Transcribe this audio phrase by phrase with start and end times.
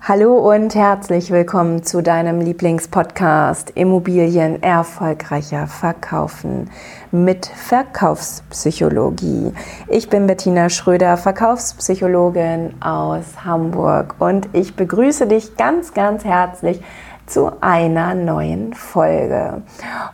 [0.00, 6.70] Hallo und herzlich willkommen zu deinem Lieblingspodcast Immobilien erfolgreicher verkaufen
[7.10, 9.52] mit Verkaufspsychologie.
[9.88, 16.80] Ich bin Bettina Schröder, Verkaufspsychologin aus Hamburg und ich begrüße dich ganz, ganz herzlich
[17.26, 19.62] zu einer neuen Folge.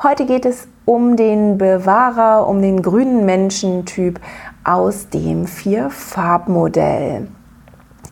[0.03, 4.19] Heute geht es um den Bewahrer, um den grünen Menschentyp
[4.65, 7.29] aus dem Vier-Farbmodell.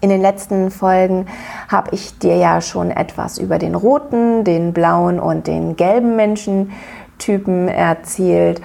[0.02, 1.26] In den letzten Folgen
[1.68, 7.68] habe ich dir ja schon etwas über den roten, den blauen und den gelben Menschentypen
[7.68, 8.60] erzählt.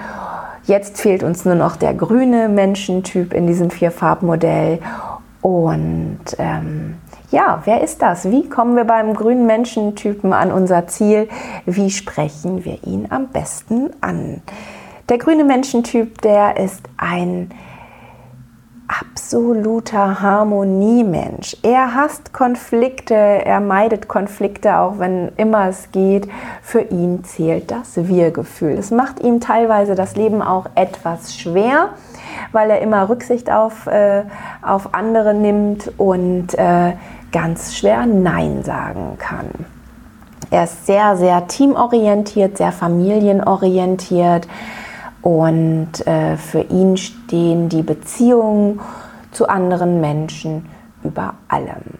[0.63, 4.79] Jetzt fehlt uns nur noch der grüne Menschentyp in diesem Vierfarbmodell.
[5.43, 6.95] Und ähm,
[7.29, 8.31] ja, wer ist das?
[8.31, 11.29] Wie kommen wir beim grünen Menschentypen an unser Ziel?
[11.67, 14.41] Wie sprechen wir ihn am besten an?
[15.07, 17.51] Der grüne Menschentyp, der ist ein
[18.87, 21.57] absoluter Harmoniemensch.
[21.61, 26.29] Er hasst Konflikte, er meidet Konflikte, auch wenn immer es geht.
[26.61, 28.71] Für ihn zählt das Wir-Gefühl.
[28.71, 31.89] Es macht ihm teilweise das Leben auch etwas schwer,
[32.53, 34.23] weil er immer Rücksicht auf, äh,
[34.61, 36.93] auf andere nimmt und äh,
[37.31, 39.49] ganz schwer Nein sagen kann.
[40.49, 44.47] Er ist sehr, sehr teamorientiert, sehr familienorientiert
[45.21, 48.79] und äh, für ihn stehen die Beziehungen
[49.31, 50.67] zu anderen Menschen
[51.03, 51.97] über allem.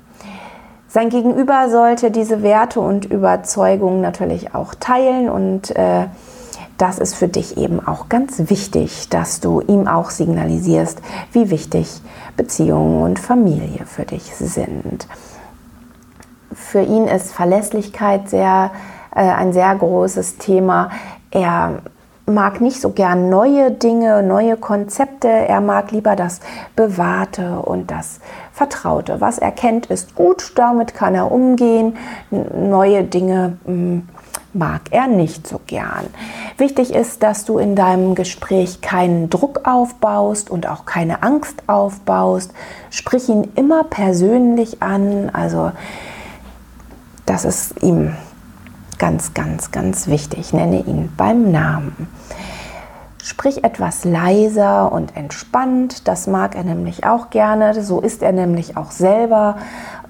[0.88, 6.08] Sein Gegenüber sollte diese Werte und Überzeugungen natürlich auch teilen und äh,
[6.78, 11.02] das ist für dich eben auch ganz wichtig, dass du ihm auch signalisierst,
[11.32, 12.02] wie wichtig
[12.36, 15.08] Beziehungen und Familie für dich sind.
[16.54, 18.72] Für ihn ist Verlässlichkeit sehr,
[19.14, 20.92] äh, ein sehr großes Thema.
[21.32, 21.80] Er
[22.28, 25.30] mag nicht so gern neue Dinge, neue Konzepte.
[25.30, 26.42] Er mag lieber das
[26.76, 28.20] Bewahrte und das
[28.52, 29.22] Vertraute.
[29.22, 31.96] Was er kennt, ist gut, damit kann er umgehen.
[32.30, 34.10] Neue Dinge hm,
[34.52, 36.08] mag er nicht so gern.
[36.58, 42.52] Wichtig ist, dass du in deinem Gespräch keinen Druck aufbaust und auch keine Angst aufbaust.
[42.90, 45.30] Sprich ihn immer persönlich an.
[45.32, 45.72] Also
[47.26, 48.16] das ist ihm
[48.98, 50.54] Ganz, ganz, ganz wichtig.
[50.54, 52.08] Nenne ihn beim Namen.
[53.22, 56.08] Sprich etwas leiser und entspannt.
[56.08, 57.84] Das mag er nämlich auch gerne.
[57.84, 59.58] So ist er nämlich auch selber.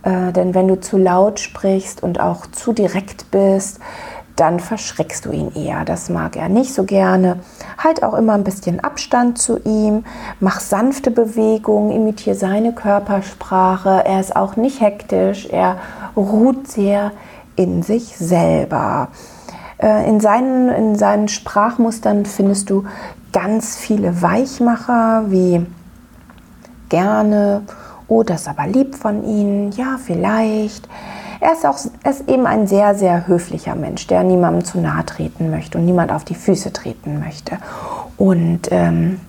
[0.03, 3.79] Äh, denn wenn du zu laut sprichst und auch zu direkt bist,
[4.37, 5.83] dann verschreckst du ihn eher.
[5.83, 7.39] Das mag er nicht so gerne.
[7.79, 10.05] Halt auch immer ein bisschen Abstand zu ihm.
[10.39, 14.03] Mach sanfte Bewegungen, imitiere seine Körpersprache.
[14.05, 15.47] Er ist auch nicht hektisch.
[15.47, 15.77] Er
[16.15, 17.11] ruht sehr
[17.57, 19.09] in sich selber.
[19.79, 22.85] Äh, in seinen, in seinen Sprachmustern findest du
[23.33, 25.65] ganz viele Weichmacher wie
[26.89, 27.63] gerne,
[28.07, 30.87] oh, das ist aber lieb von Ihnen, ja, vielleicht.
[31.39, 35.05] Er ist, auch, er ist eben ein sehr, sehr höflicher Mensch, der niemandem zu nahe
[35.05, 37.57] treten möchte und niemand auf die Füße treten möchte.
[38.17, 39.19] Und ähm,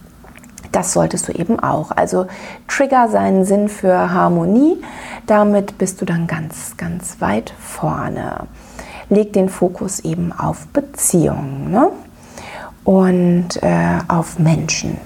[0.78, 1.90] das solltest du eben auch.
[1.90, 2.26] Also
[2.68, 4.80] trigger seinen Sinn für Harmonie.
[5.26, 8.46] Damit bist du dann ganz, ganz weit vorne.
[9.08, 11.90] Leg den Fokus eben auf Beziehungen ne?
[12.84, 14.98] und äh, auf Menschen.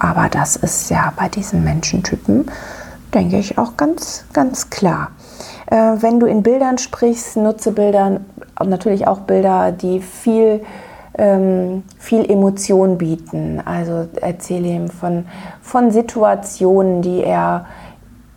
[0.00, 2.50] Aber das ist ja bei diesen Menschentypen,
[3.14, 5.12] denke ich, auch ganz, ganz klar.
[5.66, 8.20] Äh, wenn du in Bildern sprichst, nutze Bilder,
[8.64, 10.64] natürlich auch Bilder, die viel
[11.18, 13.60] ähm, viel Emotion bieten.
[13.64, 15.26] Also erzähle ihm von,
[15.60, 17.66] von Situationen, die er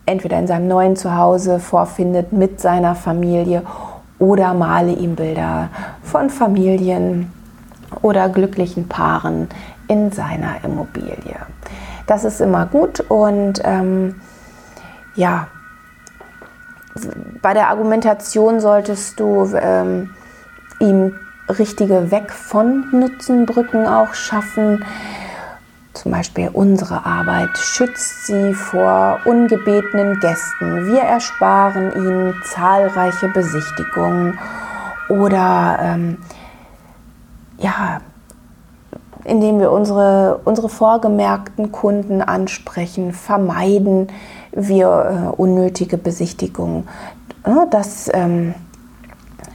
[0.04, 3.62] entweder in seinem neuen Zuhause vorfindet mit seiner Familie
[4.18, 5.68] oder male ihm Bilder
[6.02, 7.32] von Familien
[8.02, 9.48] oder glücklichen Paaren
[9.88, 11.36] in seiner Immobilie.
[12.06, 14.20] Das ist immer gut und ähm,
[15.14, 15.46] ja,
[17.40, 20.10] bei der Argumentation solltest du ähm,
[20.78, 21.14] ihm
[21.48, 24.84] richtige Weg von Nutzenbrücken auch schaffen.
[25.92, 30.86] Zum Beispiel unsere Arbeit schützt sie vor ungebetenen Gästen.
[30.86, 34.38] Wir ersparen ihnen zahlreiche Besichtigungen
[35.08, 36.18] oder ähm,
[37.58, 38.00] ja,
[39.24, 44.08] indem wir unsere, unsere vorgemerkten Kunden ansprechen, vermeiden
[44.52, 46.88] wir äh, unnötige Besichtigungen.
[47.70, 48.54] Das ähm,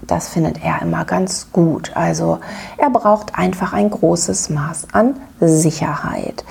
[0.08, 1.92] das findet er immer ganz gut.
[1.96, 2.40] Also
[2.78, 6.44] er braucht einfach ein großes Maß an Sicherheit.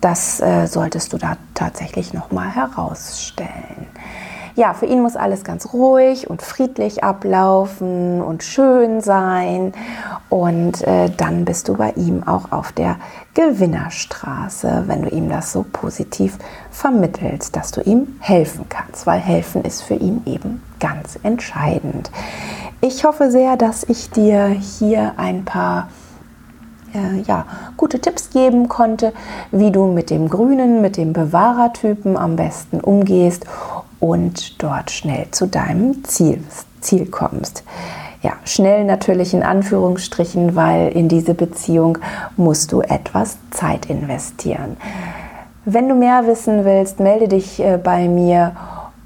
[0.00, 3.86] Das äh, solltest du da tatsächlich noch mal herausstellen.
[4.56, 9.72] ja, für ihn muss alles ganz ruhig und friedlich ablaufen und schön sein.
[10.28, 12.96] Und äh, dann bist du bei ihm auch auf der
[13.34, 16.38] Gewinnerstraße, wenn du ihm das so positiv
[16.70, 22.10] vermittelst, dass du ihm helfen kannst, weil helfen ist für ihn eben ganz entscheidend.
[22.82, 25.88] Ich hoffe sehr, dass ich dir hier ein paar
[26.94, 27.44] äh, ja,
[27.76, 29.12] gute Tipps geben konnte,
[29.50, 33.44] wie du mit dem Grünen, mit dem Bewahrertypen am besten umgehst
[34.00, 36.42] und dort schnell zu deinem Ziel,
[36.80, 37.64] Ziel kommst.
[38.22, 41.98] Ja, schnell natürlich in Anführungsstrichen, weil in diese Beziehung
[42.38, 44.78] musst du etwas Zeit investieren.
[45.66, 48.52] Wenn du mehr wissen willst, melde dich äh, bei mir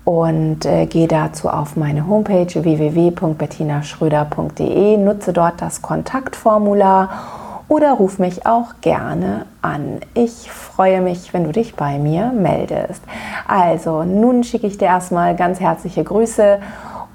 [0.05, 7.09] und äh, geh dazu auf meine Homepage www.bettinaschröder.de, nutze dort das Kontaktformular
[7.69, 10.01] oder ruf mich auch gerne an.
[10.12, 13.03] Ich freue mich, wenn du dich bei mir meldest.
[13.49, 16.59] Also, nun schicke ich dir erstmal ganz herzliche Grüße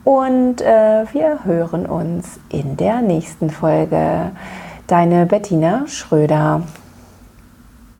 [0.03, 4.31] und äh, wir hören uns in der nächsten Folge.
[4.87, 6.63] Deine Bettina Schröder.